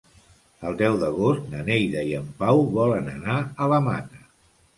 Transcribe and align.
El 0.69 0.77
deu 0.77 0.95
d'agost 1.03 1.45
na 1.51 1.59
Neida 1.67 2.05
i 2.13 2.15
en 2.21 2.25
Pau 2.41 2.63
volen 2.79 3.13
anar 3.13 3.37
a 3.67 3.71
la 3.75 3.83
Mata. 3.91 4.25